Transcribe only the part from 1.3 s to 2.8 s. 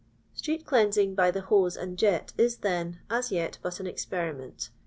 hose and jet is,